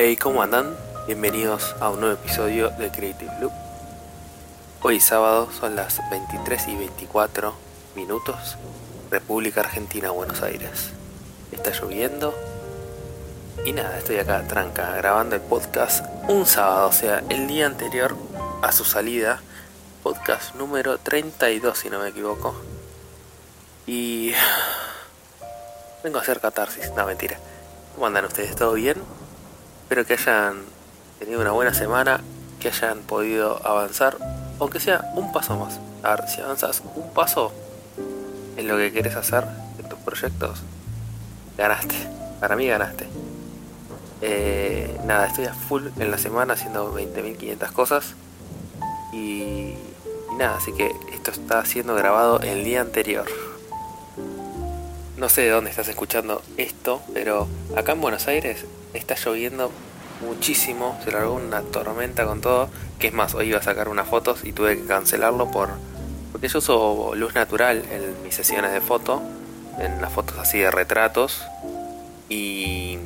[0.00, 0.76] Hey, ¿cómo andan?
[1.08, 3.52] Bienvenidos a un nuevo episodio de Creative Loop.
[4.80, 7.52] Hoy sábado son las 23 y 24
[7.96, 8.56] minutos,
[9.10, 10.90] República Argentina, Buenos Aires.
[11.50, 12.32] Está lloviendo
[13.64, 18.16] y nada, estoy acá tranca grabando el podcast un sábado, o sea, el día anterior
[18.62, 19.42] a su salida,
[20.04, 22.54] podcast número 32 si no me equivoco.
[23.84, 24.32] Y
[26.04, 27.36] vengo a hacer catarsis, no mentira.
[27.96, 28.54] ¿Cómo andan ustedes?
[28.54, 29.02] ¿Todo bien?
[29.88, 30.64] Espero que hayan
[31.18, 32.20] tenido una buena semana,
[32.60, 34.18] que hayan podido avanzar,
[34.60, 35.80] aunque sea un paso más.
[36.02, 37.54] A ver, si avanzas un paso
[38.58, 39.46] en lo que quieres hacer,
[39.78, 40.60] en tus proyectos,
[41.56, 41.94] ganaste.
[42.38, 43.08] Para mí ganaste.
[44.20, 48.14] Eh, nada, estoy a full en la semana haciendo 20.500 cosas.
[49.14, 53.24] Y, y nada, así que esto está siendo grabado el día anterior.
[55.16, 59.70] No sé de dónde estás escuchando esto, pero acá en Buenos Aires está lloviendo
[60.20, 60.98] muchísimo.
[61.04, 62.68] Se largó una tormenta con todo.
[62.98, 65.70] Que es más, hoy iba a sacar unas fotos y tuve que cancelarlo por
[66.32, 69.22] porque yo uso luz natural en mis sesiones de foto,
[69.78, 71.42] en las fotos así de retratos.
[72.28, 72.98] Y,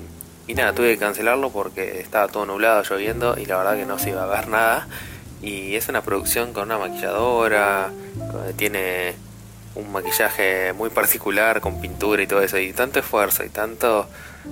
[0.49, 3.99] y nada, tuve que cancelarlo porque estaba todo nublado, lloviendo y la verdad que no
[3.99, 4.89] se iba a ver nada.
[5.41, 7.91] Y es una producción con una maquilladora,
[8.57, 9.15] tiene
[9.75, 14.06] un maquillaje muy particular con pintura y todo eso y tanto esfuerzo y tanto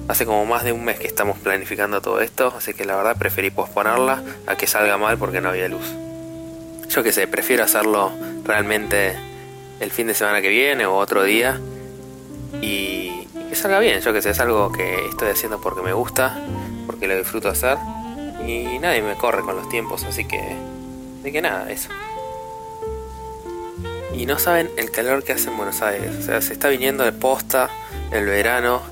[0.08, 3.16] hace como más de un mes que estamos planificando todo esto así que la verdad
[3.16, 5.86] preferí posponerla a que salga mal porque no había luz.
[6.88, 8.12] Yo qué sé prefiero hacerlo
[8.44, 9.16] realmente
[9.80, 11.60] el fin de semana que viene o otro día
[12.60, 14.00] y, que salga bien.
[14.00, 16.38] Yo que sé es algo que estoy haciendo porque me gusta
[16.86, 17.78] porque lo disfruto hacer
[18.46, 20.40] y nadie me corre con los tiempos así que
[21.22, 21.90] de que nada eso
[24.14, 26.10] y no saben el calor que hace en Buenos Aires.
[26.18, 27.70] O sea, se está viniendo de posta
[28.12, 28.82] el verano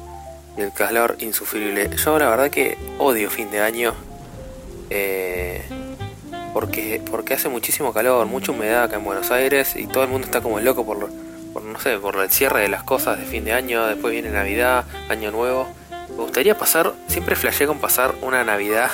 [0.56, 1.91] y el calor insufrible.
[1.97, 3.95] Yo la verdad que odio fin de año.
[4.91, 5.62] Eh,
[6.53, 10.27] porque, porque hace muchísimo calor, mucha humedad acá en Buenos Aires y todo el mundo
[10.27, 11.11] está como loco por,
[11.53, 14.31] por no sé, por el cierre de las cosas de fin de año, después viene
[14.31, 15.69] Navidad, Año Nuevo.
[16.09, 18.91] Me gustaría pasar, siempre flashé con pasar una Navidad,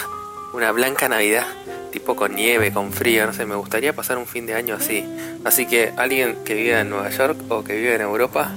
[0.53, 1.47] una blanca Navidad
[1.95, 5.05] tipo con nieve, con frío, no sé, me gustaría pasar un fin de año así.
[5.45, 8.51] Así que alguien que viva en Nueva York o que vive en Europa,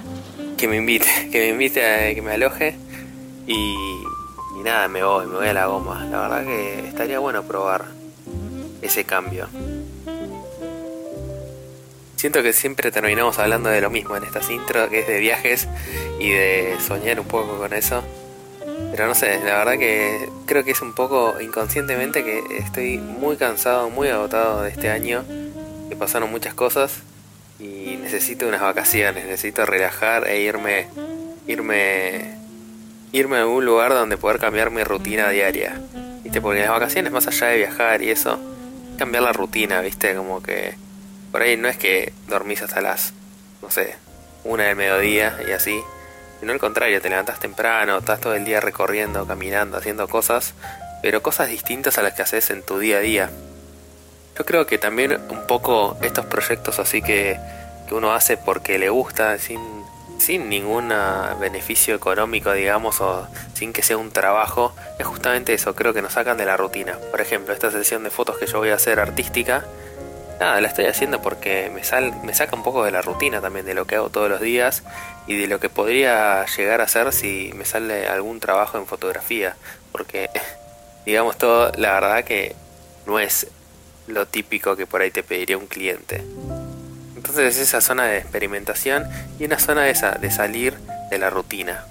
[0.58, 2.76] que me invite, que me invite a que me aloje
[3.46, 3.76] y,
[4.60, 6.04] y nada, me voy, me voy a la goma.
[6.10, 7.86] La verdad que estaría bueno probar
[8.82, 9.48] ese cambio.
[12.16, 15.68] Siento que siempre terminamos hablando de lo mismo en estas intros, que es de viajes
[16.20, 18.04] y de soñar un poco con eso.
[18.92, 23.38] Pero no sé, la verdad que creo que es un poco inconscientemente que estoy muy
[23.38, 25.24] cansado, muy agotado de este año,
[25.90, 27.02] que pasaron muchas cosas
[27.60, 30.88] y necesito unas vacaciones, necesito relajar e irme
[31.48, 32.38] irme
[33.12, 35.82] irme a algún lugar donde poder cambiar mi rutina diaria.
[36.24, 36.42] ¿Viste?
[36.42, 38.40] Porque las vacaciones más allá de viajar y eso,
[38.98, 40.14] cambiar la rutina, ¿viste?
[40.16, 40.76] Como que
[41.32, 43.14] por ahí no es que dormís hasta las
[43.62, 43.96] no sé,
[44.44, 45.80] una del mediodía y así,
[46.42, 50.54] no al contrario, te levantas temprano, estás todo el día recorriendo, caminando, haciendo cosas,
[51.02, 53.30] pero cosas distintas a las que haces en tu día a día.
[54.38, 57.40] Yo creo que también un poco estos proyectos así que,
[57.88, 59.60] que uno hace porque le gusta, sin,
[60.20, 60.94] sin ningún
[61.40, 66.14] beneficio económico, digamos, o sin que sea un trabajo, es justamente eso, creo que nos
[66.14, 66.98] sacan de la rutina.
[67.12, 69.66] Por ejemplo, esta sesión de fotos que yo voy a hacer artística,
[70.40, 73.66] nada, la estoy haciendo porque me, sal, me saca un poco de la rutina también,
[73.66, 74.84] de lo que hago todos los días
[75.28, 79.56] y de lo que podría llegar a hacer si me sale algún trabajo en fotografía.
[79.92, 80.30] Porque,
[81.06, 82.56] digamos todo, la verdad que
[83.06, 83.48] no es
[84.08, 86.24] lo típico que por ahí te pediría un cliente.
[87.16, 89.06] Entonces es esa zona de experimentación
[89.40, 90.78] y una zona esa de salir
[91.10, 91.86] de la rutina.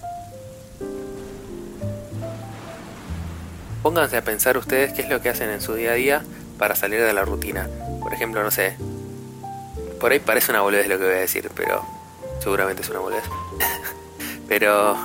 [3.82, 6.22] Pónganse a pensar ustedes qué es lo que hacen en su día a día
[6.58, 7.68] para salir de la rutina.
[8.06, 8.76] Por ejemplo, no sé.
[9.98, 11.84] Por ahí parece una boludez lo que voy a decir, pero
[12.38, 13.24] seguramente es una boludez.
[14.48, 14.96] pero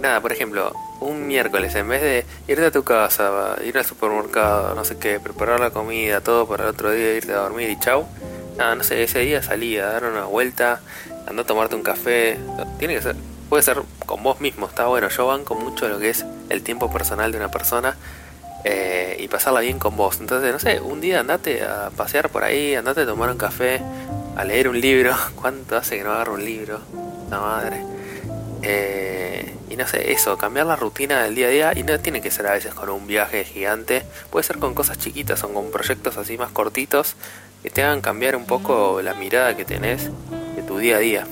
[0.00, 4.74] nada, por ejemplo, un miércoles en vez de irte a tu casa, ir al supermercado,
[4.74, 7.78] no sé qué, preparar la comida, todo para el otro día irte a dormir y
[7.78, 8.08] chau.
[8.56, 10.80] Nada, no sé, ese día salí a dar una vuelta,
[11.28, 12.40] andar a tomarte un café.
[12.80, 13.14] Tiene que ser,
[13.48, 15.08] puede ser con vos mismo, está bueno.
[15.10, 17.96] Yo banco mucho lo que es el tiempo personal de una persona
[18.68, 20.18] eh, y pasarla bien con vos.
[20.18, 23.80] Entonces, no sé, un día andate a pasear por ahí, andate a tomar un café,
[24.36, 25.14] a leer un libro.
[25.36, 26.80] ¿Cuánto hace que no agarro un libro?
[27.30, 27.84] La madre.
[28.62, 32.20] Eh, y no sé, eso, cambiar la rutina del día a día y no tiene
[32.20, 35.70] que ser a veces con un viaje gigante, puede ser con cosas chiquitas o con
[35.70, 37.14] proyectos así más cortitos
[37.62, 40.10] que te hagan cambiar un poco la mirada que tenés
[40.56, 41.26] de tu día a día.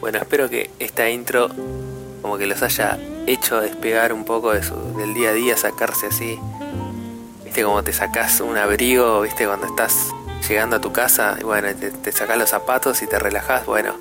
[0.00, 1.48] Bueno, espero que esta intro
[2.22, 2.96] como que los haya
[3.32, 6.38] hecho despegar un poco de su, del día a día, sacarse así.
[7.44, 10.10] Viste como te sacas un abrigo, viste cuando estás
[10.48, 13.94] llegando a tu casa y bueno, te, te sacas los zapatos y te relajas, bueno,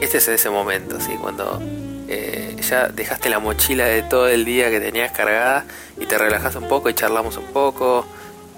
[0.00, 1.16] este es ese momento, ¿sí?
[1.20, 1.60] Cuando
[2.08, 5.64] eh, ya dejaste la mochila de todo el día que tenías cargada
[5.98, 8.06] y te relajas un poco y charlamos un poco.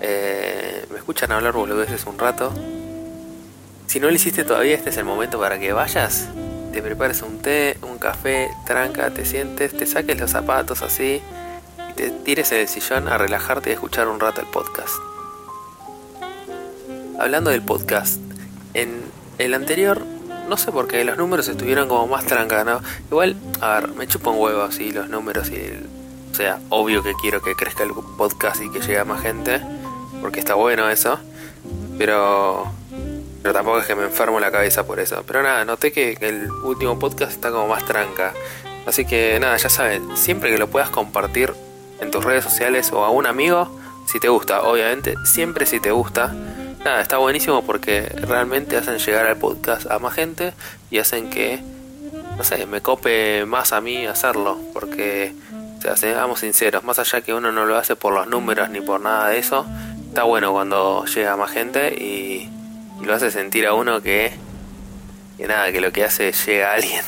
[0.00, 2.52] Eh, me escuchan hablar boludeces un rato.
[3.86, 6.28] Si no lo hiciste todavía, este es el momento para que vayas,
[6.72, 11.20] te prepares un té, un café, tranca, te sientes, te saques los zapatos así
[11.90, 14.94] y te tires en el sillón a relajarte y escuchar un rato el podcast.
[17.18, 18.20] Hablando del podcast,
[18.74, 19.02] en
[19.38, 20.04] el anterior
[20.48, 22.80] no sé por qué los números estuvieron como más tranca, ¿no?
[23.08, 25.60] Igual, a ver, me chupan huevos así los números y
[26.30, 29.60] o sea, obvio que quiero que crezca el podcast y que llegue a más gente,
[30.20, 31.18] porque está bueno eso,
[31.98, 32.66] pero
[33.42, 35.22] pero tampoco es que me enfermo la cabeza por eso.
[35.26, 38.34] Pero nada, noté que, el último podcast está como más tranca.
[38.86, 41.54] Así que nada, ya saben, siempre que lo puedas compartir
[42.00, 43.70] en tus redes sociales o a un amigo,
[44.06, 46.34] si te gusta, obviamente, siempre si te gusta
[46.84, 50.54] nada, está buenísimo porque realmente hacen llegar al podcast a más gente
[50.90, 51.60] y hacen que,
[52.36, 54.58] no sé, me cope más a mí hacerlo.
[54.72, 55.34] Porque,
[55.78, 58.80] o sea, seamos sinceros, más allá que uno no lo hace por los números ni
[58.80, 59.66] por nada de eso,
[60.08, 62.48] está bueno cuando llega más gente y,
[63.02, 64.32] lo hace sentir a uno que,
[65.36, 67.04] que nada, que lo que hace llega a alguien.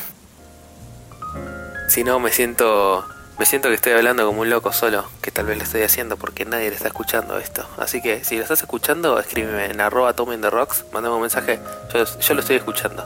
[1.87, 3.05] Si no, me siento
[3.39, 6.17] me siento que estoy hablando como un loco solo, que tal vez lo estoy haciendo
[6.17, 7.67] porque nadie le está escuchando esto.
[7.77, 11.59] Así que si lo estás escuchando, escríbeme en arroba the rocks, mandame un mensaje,
[11.91, 13.03] yo, yo lo estoy escuchando.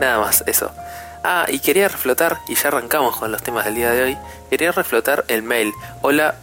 [0.00, 0.72] Nada más, eso.
[1.22, 4.18] Ah, y quería reflotar, y ya arrancamos con los temas del día de hoy,
[4.50, 5.72] quería reflotar el mail.
[6.02, 6.34] Hola,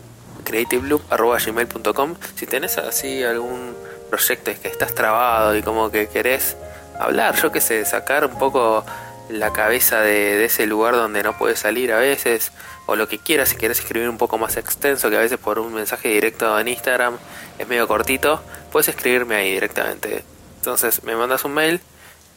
[0.46, 3.76] creativeloop.gmail.com Si tenés así algún
[4.10, 6.56] proyecto que estás trabado y como que querés
[7.00, 8.86] hablar, yo que sé, sacar un poco
[9.30, 12.52] la cabeza de, de ese lugar donde no puedes salir a veces
[12.86, 15.60] o lo que quieras, si quieres escribir un poco más extenso, que a veces por
[15.60, 17.18] un mensaje directo en Instagram
[17.58, 18.42] es medio cortito,
[18.72, 20.24] puedes escribirme ahí directamente.
[20.58, 21.82] Entonces me mandas un mail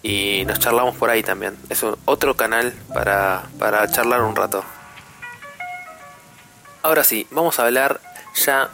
[0.02, 1.56] y nos charlamos por ahí también.
[1.68, 4.64] Es otro canal para, para charlar un rato.
[6.82, 8.00] Ahora sí, vamos a hablar
[8.34, 8.70] ya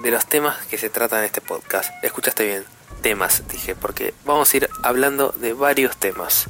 [0.00, 1.92] de los temas que se tratan en este podcast.
[2.02, 2.64] Escuchaste bien,
[3.02, 6.46] temas, dije, porque vamos a ir hablando de varios temas.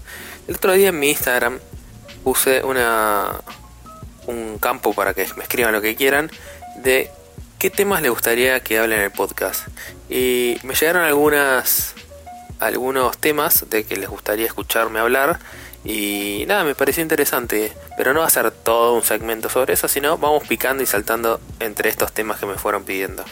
[0.49, 1.59] El otro día en mi Instagram
[2.25, 3.41] puse una,
[4.27, 6.31] un campo para que me escriban lo que quieran
[6.77, 7.11] de
[7.59, 9.69] qué temas les gustaría que hable en el podcast.
[10.09, 11.95] Y me llegaron algunas
[12.59, 15.39] algunos temas de que les gustaría escucharme hablar
[15.87, 19.87] y nada, me pareció interesante, pero no va a ser todo un segmento sobre eso,
[19.87, 23.25] sino vamos picando y saltando entre estos temas que me fueron pidiendo.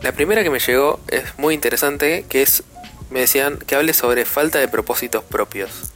[0.00, 2.62] La primera que me llegó es muy interesante, que es,
[3.10, 5.92] me decían que hable sobre falta de propósitos propios.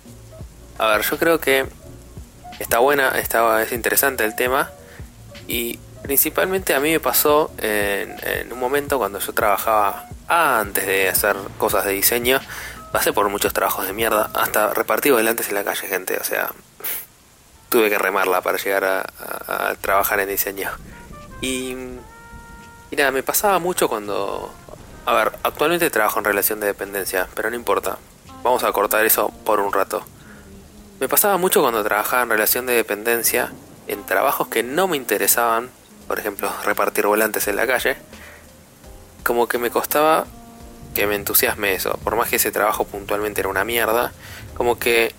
[0.77, 1.65] A ver, yo creo que
[2.59, 4.73] está buena, está, es interesante el tema
[5.49, 11.35] y principalmente a mí me pasó en, un momento cuando yo trabajaba antes de hacer
[11.57, 12.41] cosas de diseño,
[12.95, 16.53] pasé por muchos trabajos de mierda, hasta repartido volantes en la calle, gente, o sea,
[17.69, 20.71] tuve que remarla para llegar a, trabajar en diseño.
[21.41, 21.75] Y,
[22.93, 24.55] y nada, me pasaba mucho cuando...
[25.07, 27.99] A ver, actualmente trabajo en relación de dependencia, pero no importa.
[28.45, 30.05] Vamos a cortar eso por un rato.
[31.01, 33.51] Me pasaba mucho cuando trabajaba en relación de dependencia,
[33.89, 35.69] en trabajos que no me interesaban,
[36.07, 37.97] por ejemplo, repartir volantes en la calle,
[39.25, 40.27] como que me costaba
[40.95, 44.13] que me entusiasme eso, por más que ese trabajo puntualmente era una mierda,
[44.57, 45.15] como que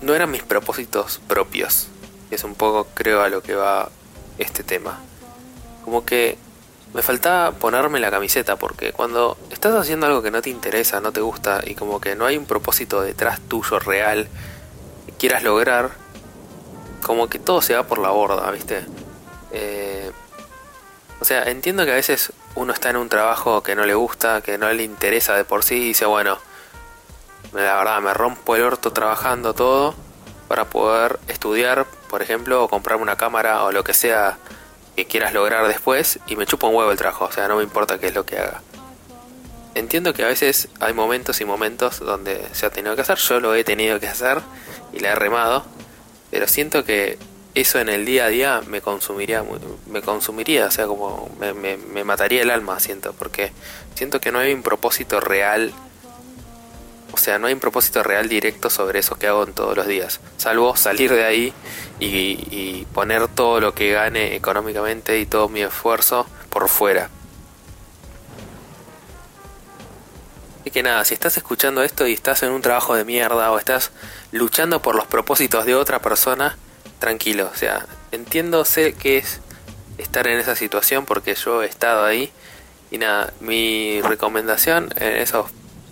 [0.00, 1.88] no eran mis propósitos propios,
[2.30, 3.90] es un poco creo a lo que va
[4.38, 4.98] este tema.
[5.84, 6.36] Como que
[6.94, 11.12] me faltaba ponerme la camiseta porque cuando estás haciendo algo que no te interesa, no
[11.12, 14.28] te gusta y como que no hay un propósito detrás tuyo real,
[15.18, 15.90] quieras lograr,
[17.02, 18.84] como que todo se va por la borda, ¿viste?
[19.52, 20.10] Eh,
[21.20, 24.40] o sea, entiendo que a veces uno está en un trabajo que no le gusta,
[24.40, 26.38] que no le interesa de por sí y dice, bueno,
[27.52, 29.94] la verdad me rompo el orto trabajando todo
[30.48, 34.38] para poder estudiar, por ejemplo, o comprarme una cámara o lo que sea
[34.96, 37.62] que quieras lograr después y me chupa un huevo el trabajo, o sea, no me
[37.62, 38.62] importa qué es lo que haga.
[39.74, 43.40] Entiendo que a veces hay momentos y momentos donde se ha tenido que hacer, yo
[43.40, 44.40] lo he tenido que hacer
[44.94, 45.66] y la he remado,
[46.30, 47.18] pero siento que
[47.56, 49.42] eso en el día a día me consumiría,
[49.86, 53.50] me consumiría, o sea, como me, me, mataría el alma, siento, porque
[53.94, 55.72] siento que no hay un propósito real,
[57.12, 59.86] o sea, no hay un propósito real directo sobre eso que hago en todos los
[59.86, 61.54] días, salvo salir de ahí
[61.98, 67.08] y, y poner todo lo que gane económicamente y todo mi esfuerzo por fuera.
[70.66, 73.58] Y que nada, si estás escuchando esto y estás en un trabajo de mierda o
[73.58, 73.92] estás
[74.30, 76.58] luchando por los propósitos de otra persona,
[76.98, 77.50] tranquilo.
[77.52, 79.40] O sea, entiendo, sé que es
[79.98, 82.32] estar en esa situación porque yo he estado ahí.
[82.90, 85.46] Y nada, mi recomendación en esos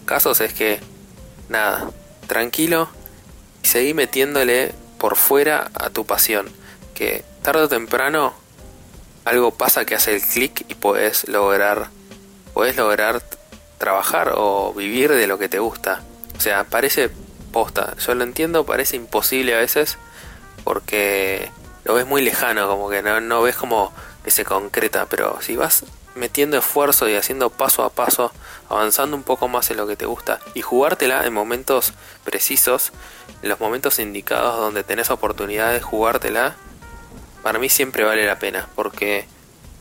[0.04, 0.80] casos es que,
[1.49, 1.90] nada,
[2.26, 2.88] tranquilo
[3.62, 6.50] y seguí metiéndole por fuera a tu pasión.
[6.94, 8.34] Que tarde o temprano
[9.25, 11.88] algo pasa que hace el clic y puedes lograr,
[12.52, 13.23] puedes lograr
[13.78, 16.02] trabajar o vivir de lo que te gusta.
[16.37, 17.11] O sea, parece
[17.52, 19.96] posta, yo lo entiendo, parece imposible a veces
[20.62, 21.50] porque
[21.84, 23.92] lo ves muy lejano, como que no, no ves como
[24.25, 25.84] que se concreta, pero si vas
[26.14, 28.32] metiendo esfuerzo y haciendo paso a paso,
[28.68, 31.92] avanzando un poco más en lo que te gusta y jugártela en momentos
[32.25, 32.92] precisos,
[33.42, 36.56] en los momentos indicados donde tenés oportunidad de jugártela,
[37.42, 39.26] para mí siempre vale la pena, porque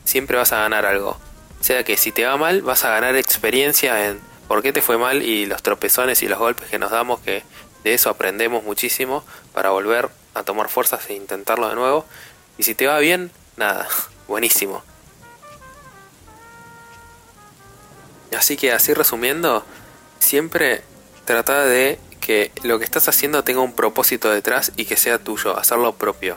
[0.04, 1.16] siempre vas a ganar algo.
[1.60, 4.82] O sea que si te va mal, vas a ganar experiencia en por qué te
[4.82, 7.42] fue mal y los tropezones y los golpes que nos damos, que
[7.84, 12.04] de eso aprendemos muchísimo para volver a tomar fuerzas e intentarlo de nuevo.
[12.58, 13.88] Y si te va bien, nada,
[14.28, 14.82] buenísimo.
[18.36, 19.64] Así que así resumiendo,
[20.18, 20.82] siempre
[21.24, 25.56] trata de que lo que estás haciendo tenga un propósito detrás y que sea tuyo,
[25.58, 26.36] hacerlo propio.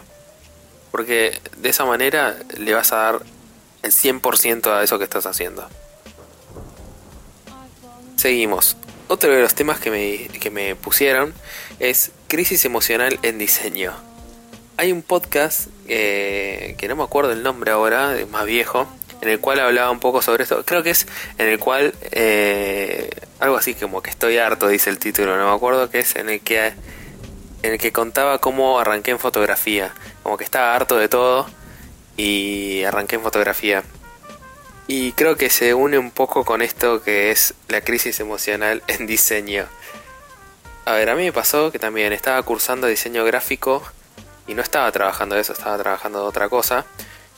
[0.91, 3.21] Porque de esa manera le vas a dar
[3.83, 5.67] el 100% a eso que estás haciendo.
[8.15, 8.75] Seguimos.
[9.07, 11.33] Otro de los temas que me, que me pusieron
[11.79, 13.93] es crisis emocional en diseño.
[14.77, 18.87] Hay un podcast eh, que no me acuerdo el nombre ahora, es más viejo,
[19.21, 20.63] en el cual hablaba un poco sobre esto.
[20.65, 21.07] Creo que es
[21.37, 25.55] en el cual, eh, algo así como que estoy harto, dice el título, no me
[25.55, 26.73] acuerdo, que es en el que,
[27.63, 29.93] en el que contaba cómo arranqué en fotografía.
[30.23, 31.47] Como que estaba harto de todo
[32.15, 33.83] y arranqué en fotografía.
[34.87, 39.05] Y creo que se une un poco con esto que es la crisis emocional en
[39.05, 39.67] diseño.
[40.87, 43.83] A ver, a mí me pasó que también estaba cursando diseño gráfico
[44.47, 46.85] y no estaba trabajando de eso, estaba trabajando de otra cosa.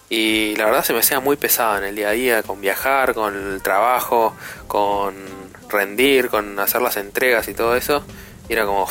[0.07, 3.15] Y la verdad se me hacía muy pesado en el día a día con viajar,
[3.15, 4.35] con el trabajo,
[4.67, 5.15] con
[5.67, 8.03] rendir, con hacer las entregas y todo eso.
[8.47, 8.87] Y era como,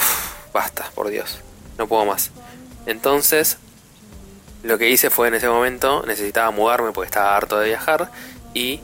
[0.52, 1.38] basta, por Dios,
[1.78, 2.32] no puedo más.
[2.86, 3.58] Entonces,
[4.64, 8.10] lo que hice fue en ese momento, necesitaba mudarme porque estaba harto de viajar
[8.54, 8.80] y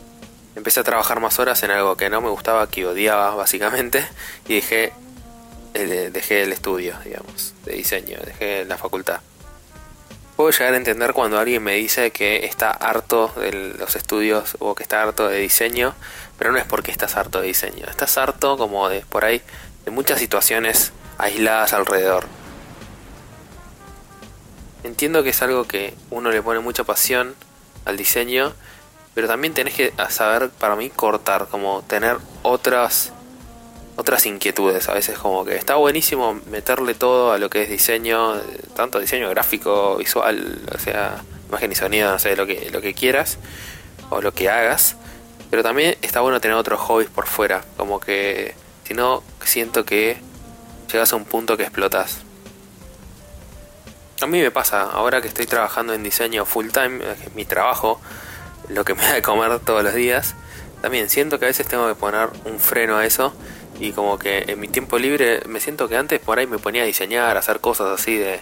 [0.55, 4.07] empecé a trabajar más horas en algo que no me gustaba, que odiaba básicamente,
[4.47, 4.93] y dejé,
[5.75, 9.21] eh, dejé el estudio, digamos, de diseño, dejé la facultad.
[10.37, 14.75] Puedo llegar a entender cuando alguien me dice que está harto de los estudios o
[14.75, 15.95] que está harto de diseño,
[16.39, 19.43] pero no es porque estás harto de diseño, estás harto como de por ahí
[19.85, 22.27] de muchas situaciones aisladas alrededor.
[24.83, 27.35] Entiendo que es algo que uno le pone mucha pasión
[27.85, 28.55] al diseño,
[29.15, 33.13] pero también tenés que saber para mí cortar, como tener otras
[33.97, 34.89] otras inquietudes.
[34.89, 38.35] A veces como que está buenísimo meterle todo a lo que es diseño,
[38.75, 42.95] tanto diseño gráfico, visual, o sea, imagen y sonido, no sé, lo que, lo que
[42.95, 43.39] quieras
[44.11, 44.97] o lo que hagas.
[45.51, 50.19] Pero también está bueno tener otros hobbies por fuera, como que si no siento que
[50.91, 52.19] llegas a un punto que explotas.
[54.21, 57.01] A mí me pasa, ahora que estoy trabajando en diseño full time,
[57.35, 58.01] mi trabajo,
[58.69, 60.35] lo que me da de comer todos los días,
[60.83, 63.35] también siento que a veces tengo que poner un freno a eso
[63.81, 66.83] y como que en mi tiempo libre me siento que antes por ahí me ponía
[66.83, 68.41] a diseñar, a hacer cosas así de,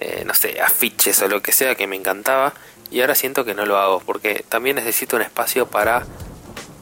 [0.00, 2.54] eh, no sé, afiches o lo que sea que me encantaba
[2.90, 6.04] y ahora siento que no lo hago porque también necesito un espacio para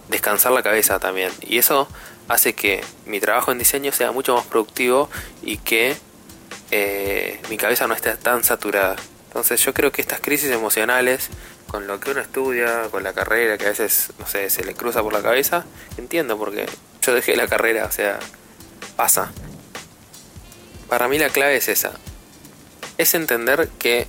[0.09, 1.89] descansar la cabeza también y eso
[2.29, 5.11] hace que mi trabajo en diseño sea mucho más productivo
[5.43, 5.97] y que
[6.71, 8.97] eh, mi cabeza no esté tan saturada.
[9.27, 11.29] Entonces yo creo que estas crisis emocionales
[11.67, 14.75] con lo que uno estudia, con la carrera que a veces, no sé, se le
[14.75, 15.65] cruza por la cabeza,
[15.97, 16.67] entiendo porque
[17.03, 18.19] yo dejé la carrera, o sea,
[18.97, 19.33] pasa.
[20.89, 21.93] Para mí la clave es esa.
[22.99, 24.07] Es entender que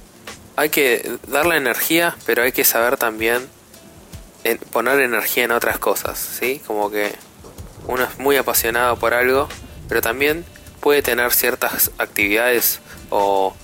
[0.56, 3.48] hay que dar la energía, pero hay que saber también
[4.72, 6.62] poner energía en otras cosas, ¿sí?
[6.68, 7.14] Como que
[7.88, 9.48] uno es muy apasionado por algo,
[9.88, 10.46] pero también
[10.82, 13.56] puede tener ciertas actividades o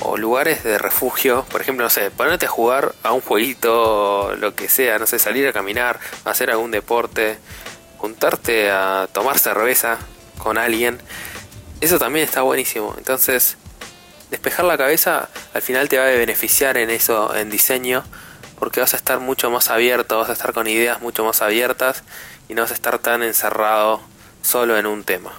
[0.00, 4.54] o lugares de refugio, por ejemplo, no sé, ponerte a jugar a un jueguito, lo
[4.54, 7.38] que sea, no sé, salir a caminar, hacer algún deporte,
[7.98, 9.98] juntarte a tomar cerveza
[10.38, 10.98] con alguien,
[11.80, 12.94] eso también está buenísimo.
[12.96, 13.56] Entonces,
[14.30, 18.04] despejar la cabeza al final te va a beneficiar en eso, en diseño,
[18.58, 22.02] porque vas a estar mucho más abierto, vas a estar con ideas mucho más abiertas
[22.48, 24.00] y no vas a estar tan encerrado
[24.42, 25.32] solo en un tema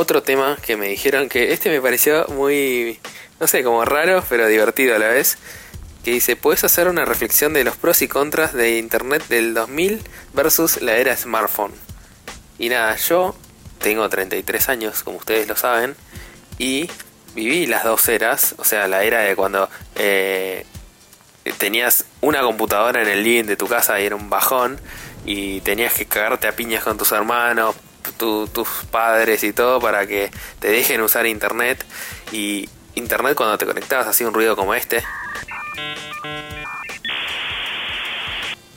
[0.00, 2.98] otro tema que me dijeron que este me pareció muy,
[3.38, 5.36] no sé, como raro, pero divertido a la vez.
[6.04, 10.02] Que dice, puedes hacer una reflexión de los pros y contras de Internet del 2000
[10.32, 11.72] versus la era smartphone.
[12.58, 13.34] Y nada, yo
[13.80, 15.96] tengo 33 años, como ustedes lo saben,
[16.58, 16.90] y
[17.34, 20.66] viví las dos eras, o sea, la era de cuando eh,
[21.58, 24.80] tenías una computadora en el living de tu casa y era un bajón
[25.24, 27.74] y tenías que cagarte a piñas con tus hermanos,
[28.18, 31.84] tus padres y todo para que te dejen usar internet
[32.32, 35.02] y internet cuando te conectabas hacía un ruido como este.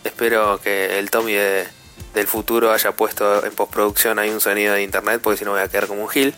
[0.03, 5.19] Espero que el Tommy del futuro haya puesto en postproducción ahí un sonido de internet
[5.22, 6.33] porque si no voy a quedar como un gil.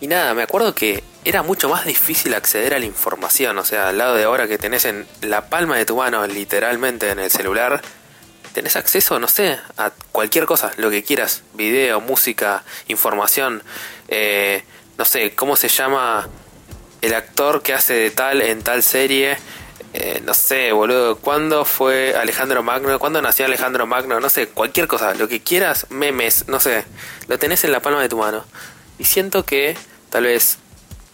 [0.00, 3.88] Y nada, me acuerdo que era mucho más difícil acceder a la información, o sea,
[3.88, 7.30] al lado de ahora que tenés en la palma de tu mano, literalmente en el
[7.30, 7.80] celular,
[8.52, 13.62] tenés acceso, no sé, a cualquier cosa, lo que quieras, video, música, información,
[14.08, 14.64] eh,
[14.98, 16.28] no sé, cómo se llama
[17.00, 19.36] el actor que hace de tal en tal serie,
[19.94, 22.98] eh, no sé, boludo, ¿cuándo fue Alejandro Magno?
[22.98, 24.20] ¿Cuándo nació Alejandro Magno?
[24.20, 26.84] No sé, cualquier cosa, lo que quieras, memes, no sé,
[27.28, 28.44] lo tenés en la palma de tu mano.
[28.98, 29.76] Y siento que
[30.10, 30.58] tal vez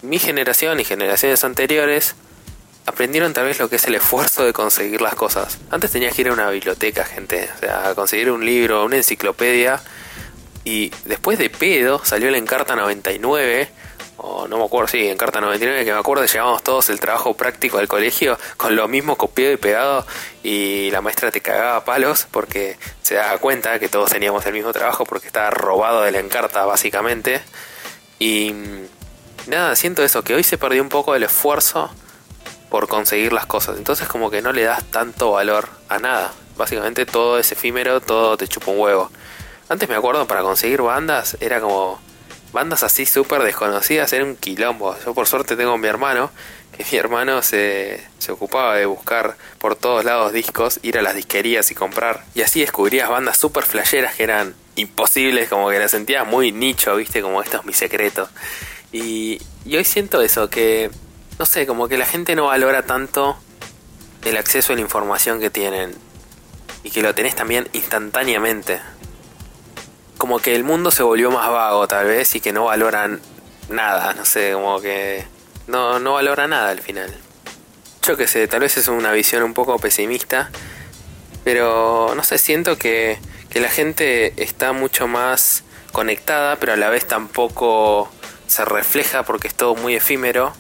[0.02, 2.14] mi generación y generaciones anteriores
[2.86, 5.58] aprendieron tal vez lo que es el esfuerzo de conseguir las cosas.
[5.70, 8.96] Antes tenías que ir a una biblioteca, gente, o sea, a conseguir un libro, una
[8.96, 9.80] enciclopedia.
[10.64, 13.68] Y después de pedo salió la Encarta 99,
[14.18, 17.78] o no me acuerdo, sí, Encarta 99, que me acuerdo llevábamos todos el trabajo práctico
[17.78, 20.04] al colegio con lo mismo copiado y pegado
[20.42, 24.72] y la maestra te cagaba palos porque se daba cuenta que todos teníamos el mismo
[24.72, 27.40] trabajo porque estaba robado de la Encarta básicamente.
[28.18, 28.54] Y
[29.46, 31.90] nada, siento eso, que hoy se perdió un poco el esfuerzo
[32.70, 33.78] por conseguir las cosas.
[33.78, 36.32] Entonces como que no le das tanto valor a nada.
[36.56, 39.10] Básicamente todo es efímero, todo te chupa un huevo.
[39.68, 42.00] Antes me acuerdo para conseguir bandas era como
[42.52, 44.96] bandas así súper desconocidas, era un quilombo.
[45.04, 46.30] Yo por suerte tengo a mi hermano,
[46.76, 51.14] que mi hermano se, se ocupaba de buscar por todos lados discos, ir a las
[51.14, 52.24] disquerías y comprar.
[52.34, 56.94] Y así descubrías bandas súper flasheras que eran imposibles, como que las sentías muy nicho,
[56.96, 58.28] viste, como esto es mi secreto.
[58.92, 60.90] Y, hoy siento eso, que,
[61.38, 63.36] no sé, como que la gente no valora tanto
[64.24, 65.94] el acceso a la información que tienen
[66.82, 68.80] y que lo tenés también instantáneamente.
[70.18, 73.20] Como que el mundo se volvió más vago tal vez y que no valoran
[73.70, 75.24] nada, no sé, como que
[75.66, 77.14] no, no valora nada al final.
[78.02, 80.50] Yo que sé, tal vez es una visión un poco pesimista,
[81.44, 86.90] pero no sé, siento que, que la gente está mucho más conectada, pero a la
[86.90, 88.10] vez tampoco
[88.46, 90.52] se refleja porque es todo muy efímero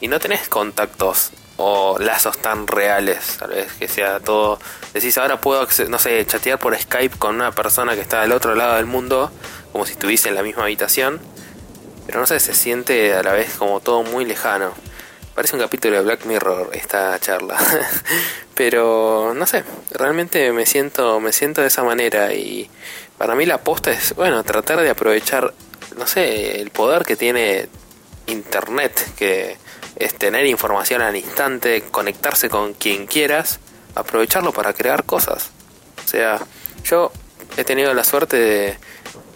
[0.00, 4.58] y no tenés contactos o lazos tan reales, tal vez que sea todo.
[4.94, 8.54] Decís, ahora puedo, no sé, chatear por Skype con una persona que está del otro
[8.54, 9.30] lado del mundo,
[9.72, 11.20] como si estuviese en la misma habitación,
[12.06, 14.72] pero no sé, se siente a la vez como todo muy lejano.
[15.34, 17.58] Parece un capítulo de Black Mirror esta charla.
[18.54, 22.68] pero no sé, realmente me siento me siento de esa manera y
[23.18, 25.52] para mí la aposta es, bueno, tratar de aprovechar
[25.96, 27.68] no sé, el poder que tiene
[28.26, 29.56] Internet, que
[29.98, 33.60] es tener información al instante, conectarse con quien quieras,
[33.94, 35.50] aprovecharlo para crear cosas.
[36.04, 36.40] O sea,
[36.84, 37.10] yo
[37.56, 38.78] he tenido la suerte de,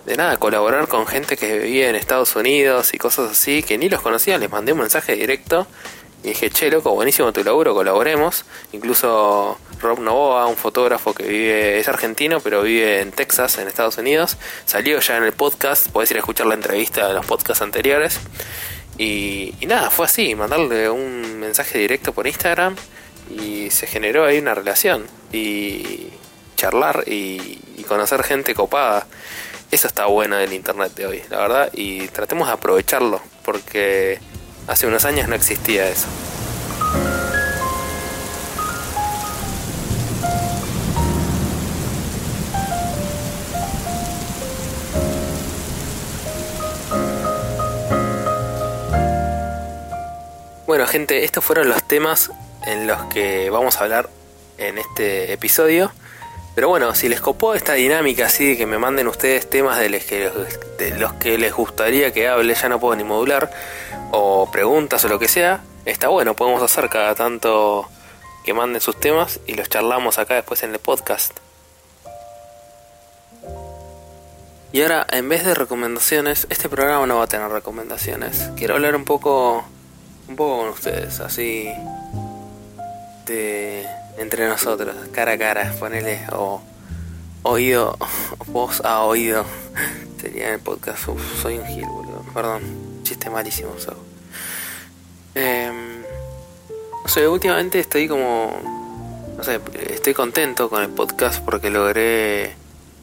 [0.07, 3.89] de nada, colaborar con gente que vivía en Estados Unidos y cosas así, que ni
[3.89, 5.67] los conocía, les mandé un mensaje directo
[6.25, 8.45] y dije, che, loco, buenísimo tu laburo, colaboremos.
[8.73, 13.99] Incluso Rob Novoa, un fotógrafo que vive, es argentino, pero vive en Texas, en Estados
[13.99, 17.61] Unidos, salió ya en el podcast, podés ir a escuchar la entrevista de los podcasts
[17.61, 18.21] anteriores.
[18.99, 22.77] Y, nada, fue así, mandarle un mensaje directo por Instagram
[23.31, 25.07] y se generó ahí una relación.
[25.33, 26.09] Y
[26.57, 29.07] charlar y, y conocer gente copada.
[29.71, 34.21] Eso está bueno del internet de hoy, la verdad, y tratemos de aprovecharlo, porque
[34.69, 36.07] Hace unos años no existía eso.
[50.93, 52.31] Gente, estos fueron los temas
[52.67, 54.11] en los que vamos a hablar
[54.59, 55.91] en este episodio.
[56.55, 59.89] Pero bueno, si les copó esta dinámica así de que me manden ustedes temas de
[59.89, 60.31] los, que,
[60.77, 63.51] de los que les gustaría que hable, ya no puedo ni modular,
[64.11, 67.89] o preguntas o lo que sea, está bueno, podemos hacer cada tanto
[68.45, 71.39] que manden sus temas y los charlamos acá después en el podcast.
[74.73, 78.51] Y ahora, en vez de recomendaciones, este programa no va a tener recomendaciones.
[78.57, 79.65] Quiero hablar un poco,
[80.33, 81.69] un poco con ustedes, así
[84.19, 86.63] entre nosotros, cara a cara, ponele o
[87.43, 87.97] oído,
[88.47, 89.45] voz a oído.
[90.21, 91.09] Sería el podcast.
[91.41, 92.25] soy un gil, boludo.
[92.33, 92.63] Perdón
[93.03, 93.75] chiste malísimo.
[95.35, 98.57] Em, no sé, últimamente estoy como.
[99.37, 102.55] No sé, estoy contento con el podcast porque logré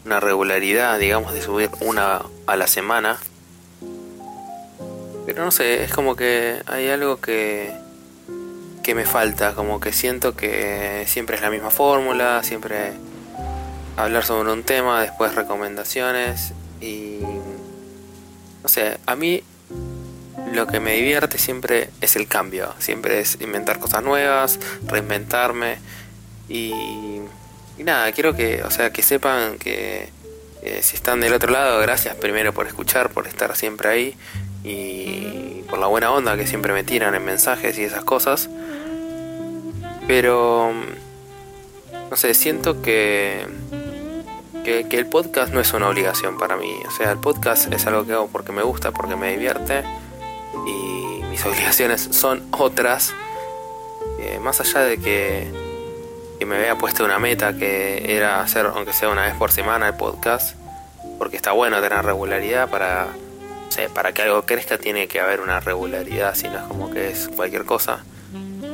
[0.05, 3.19] una regularidad, digamos, de subir una a la semana.
[5.29, 7.71] Pero no sé, es como que hay algo que,
[8.81, 12.93] que me falta, como que siento que siempre es la misma fórmula, siempre
[13.95, 17.19] hablar sobre un tema, después recomendaciones y
[18.63, 19.43] no sé, a mí
[20.51, 25.77] lo que me divierte siempre es el cambio, siempre es inventar cosas nuevas, reinventarme
[26.47, 27.21] y,
[27.77, 30.09] nada, quiero que, o sea, que sepan que
[30.63, 34.17] eh, si están del otro lado, gracias primero por escuchar, por estar siempre ahí
[34.63, 38.49] y por la buena onda que siempre me tiran en mensajes y esas cosas.
[40.07, 40.71] Pero,
[42.09, 43.45] no sé, siento que,
[44.63, 46.73] que, el podcast no es una obligación para mí.
[46.87, 49.83] O sea, el podcast es algo que hago porque me gusta, porque me divierte
[50.67, 53.13] y mis obligaciones son otras.
[54.19, 55.47] Eh, más allá de que,
[56.39, 59.87] que, me había puesto una meta que era hacer, aunque sea una vez por semana,
[59.87, 60.55] el podcast,
[61.17, 63.09] porque está bueno tener regularidad para,
[63.93, 67.29] para que algo crezca tiene que haber una regularidad, si no es como que es
[67.35, 68.03] cualquier cosa.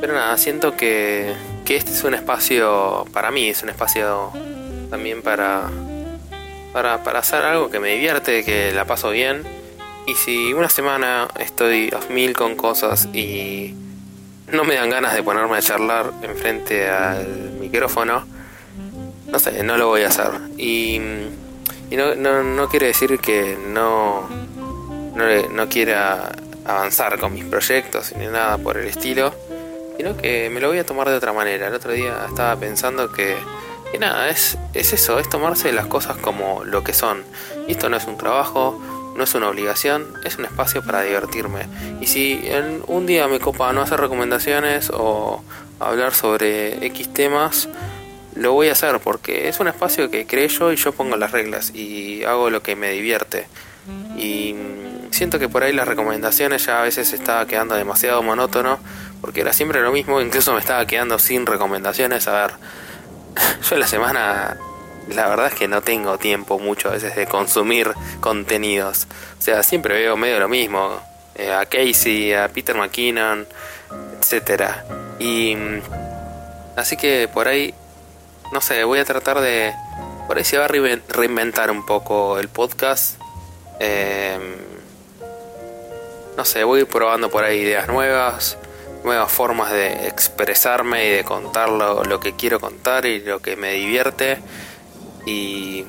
[0.00, 4.32] Pero nada, siento que, que este es un espacio, para mí es un espacio
[4.90, 5.70] también para,
[6.72, 9.44] para, para hacer algo que me divierte, que la paso bien
[10.06, 13.74] y si una semana estoy a mil con cosas y
[14.52, 17.26] no me dan ganas de ponerme a charlar enfrente al
[17.58, 18.24] micrófono,
[19.26, 20.30] no sé, no lo voy a hacer.
[20.56, 21.00] Y,
[21.90, 24.28] no, no, no, quiere decir que no,
[25.16, 26.30] no, no quiera
[26.64, 29.34] avanzar con mis proyectos ni nada por el estilo,
[29.96, 31.68] sino que me lo voy a tomar de otra manera.
[31.68, 33.36] El otro día estaba pensando que,
[33.98, 37.24] nada, es, es eso, es tomarse las cosas como lo que son.
[37.66, 38.80] Y esto no es un trabajo,
[39.16, 41.66] no es una obligación, es un espacio para divertirme.
[42.00, 45.42] Y si en un día me copa no hacer recomendaciones o
[45.80, 47.68] hablar sobre X temas,
[48.34, 51.32] lo voy a hacer porque es un espacio que creo yo y yo pongo las
[51.32, 53.46] reglas y hago lo que me divierte.
[54.18, 54.54] Y
[55.16, 58.78] siento que por ahí las recomendaciones ya a veces estaba quedando demasiado monótono
[59.20, 62.28] porque era siempre lo mismo, incluso me estaba quedando sin recomendaciones.
[62.28, 62.50] A ver,
[63.68, 64.56] yo en la semana
[65.08, 69.06] la verdad es que no tengo tiempo mucho a veces de consumir contenidos.
[69.38, 71.00] O sea, siempre veo medio lo mismo.
[71.34, 73.46] Eh, a Casey, a Peter McKinnon,
[74.20, 74.84] etcétera.
[75.18, 75.80] Y mm,
[76.76, 77.74] así que por ahí,
[78.52, 79.72] no sé, voy a tratar de...
[80.26, 83.20] Por ahí se va a reinventar un poco el podcast.
[83.78, 84.75] Em,
[86.36, 88.58] no sé, voy probando por ahí ideas nuevas,
[89.04, 93.56] nuevas formas de expresarme y de contar lo, lo que quiero contar y lo que
[93.56, 94.38] me divierte.
[95.24, 95.84] Y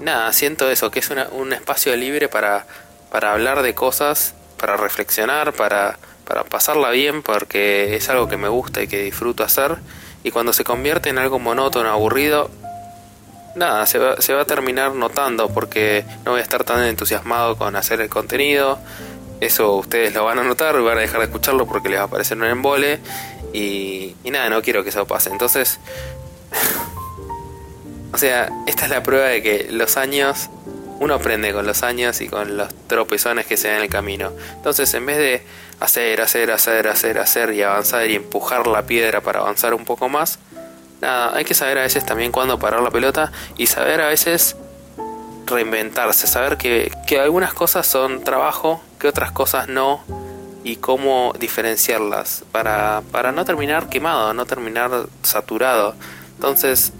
[0.00, 2.66] nada, siento eso, que es un espacio libre para,
[3.10, 8.48] para hablar de cosas, para reflexionar, para, para pasarla bien, porque es algo que me
[8.48, 9.76] gusta y que disfruto hacer.
[10.24, 12.50] Y cuando se convierte en algo monótono, aburrido,
[13.54, 17.56] nada, se va, se va a terminar notando porque no voy a estar tan entusiasmado
[17.56, 18.78] con hacer el contenido.
[19.42, 22.06] Eso ustedes lo van a notar, van a dejar de escucharlo porque les va a
[22.06, 23.00] aparecer un embole.
[23.52, 25.30] Y, y nada, no quiero que eso pase.
[25.30, 25.80] Entonces,
[28.12, 30.48] o sea, esta es la prueba de que los años,
[31.00, 34.30] uno aprende con los años y con los tropezones que se dan en el camino.
[34.54, 35.42] Entonces, en vez de
[35.80, 40.08] hacer, hacer, hacer, hacer, hacer y avanzar y empujar la piedra para avanzar un poco
[40.08, 40.38] más,
[41.00, 44.54] nada, hay que saber a veces también cuándo parar la pelota y saber a veces
[45.46, 50.02] reinventarse, saber que, que algunas cosas son trabajo, que otras cosas no
[50.64, 55.94] y cómo diferenciarlas para, para no terminar quemado, no terminar saturado.
[56.36, 56.92] Entonces,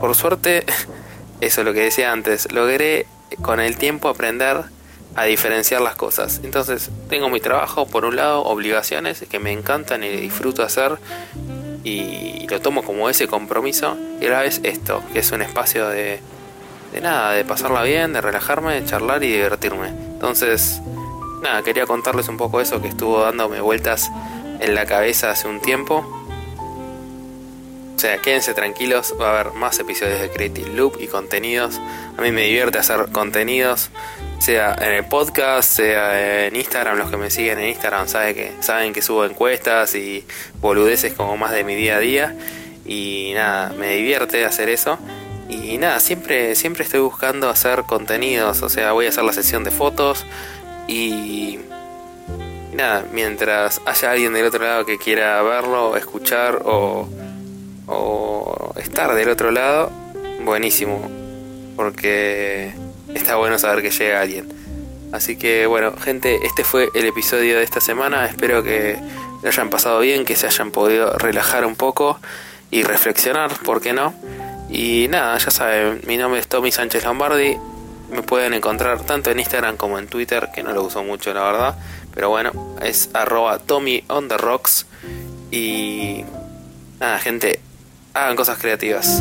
[0.00, 0.64] por suerte,
[1.40, 3.06] eso es lo que decía antes, logré
[3.40, 4.64] con el tiempo aprender
[5.14, 6.40] a diferenciar las cosas.
[6.42, 10.98] Entonces, tengo mi trabajo, por un lado, obligaciones que me encantan y disfruto hacer
[11.84, 13.96] y lo tomo como ese compromiso.
[14.20, 16.20] Y a la vez esto, que es un espacio de,
[16.92, 19.88] de nada, de pasarla bien, de relajarme, de charlar y divertirme.
[19.88, 20.80] Entonces,
[21.42, 24.10] nada, quería contarles un poco eso que estuvo dándome vueltas
[24.60, 26.22] en la cabeza hace un tiempo
[28.02, 31.80] o sea, quédense tranquilos, va a haber más episodios de Creative Loop y contenidos.
[32.18, 33.90] A mí me divierte hacer contenidos,
[34.40, 36.98] sea en el podcast, sea en Instagram.
[36.98, 40.26] Los que me siguen en Instagram saben que, saben que subo encuestas y
[40.60, 42.36] boludeces como más de mi día a día.
[42.84, 44.98] Y nada, me divierte hacer eso.
[45.48, 48.62] Y nada, siempre, siempre estoy buscando hacer contenidos.
[48.62, 50.24] O sea, voy a hacer la sesión de fotos
[50.88, 51.58] y
[52.72, 57.08] nada, mientras haya alguien del otro lado que quiera verlo, escuchar o
[58.76, 59.90] estar del otro lado,
[60.44, 61.10] buenísimo,
[61.76, 62.72] porque
[63.14, 64.48] está bueno saber que llega alguien.
[65.12, 68.98] Así que bueno, gente, este fue el episodio de esta semana, espero que
[69.42, 72.18] lo hayan pasado bien, que se hayan podido relajar un poco
[72.70, 74.14] y reflexionar, ¿por qué no?
[74.72, 77.58] Y nada, ya saben, mi nombre es Tommy Sánchez Lombardi,
[78.10, 81.42] me pueden encontrar tanto en Instagram como en Twitter, que no lo uso mucho la
[81.42, 81.76] verdad,
[82.14, 84.86] pero bueno, es arroba Tommy on the rocks.
[85.50, 86.24] Y
[86.98, 87.60] nada, gente,
[88.14, 89.20] hagan cosas creativas.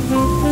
[0.00, 0.49] Mm-hmm.